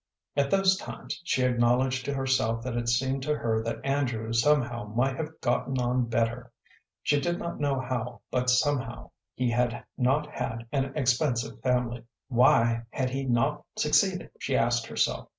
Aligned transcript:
At 0.35 0.49
those 0.49 0.77
times 0.77 1.21
she 1.23 1.43
acknowledged 1.43 2.05
to 2.05 2.13
herself 2.15 2.63
that 2.63 2.75
it 2.75 2.89
seemed 2.89 3.21
to 3.21 3.35
her 3.37 3.61
that 3.63 3.85
Andrew 3.85 4.33
somehow 4.33 4.85
might 4.85 5.15
have 5.15 5.39
gotten 5.41 5.77
on 5.77 6.05
better. 6.05 6.51
She 7.03 7.19
did 7.21 7.37
not 7.37 7.59
know 7.59 7.79
how, 7.79 8.21
but 8.31 8.49
somehow. 8.49 9.11
He 9.35 9.51
had 9.51 9.83
not 9.99 10.25
had 10.25 10.65
an 10.71 10.85
expensive 10.97 11.61
family. 11.61 12.03
"Why 12.29 12.81
had 12.89 13.11
he 13.11 13.25
not 13.25 13.63
succeeded?" 13.77 14.31
she 14.39 14.57
asked 14.57 14.87
herself. 14.87 15.27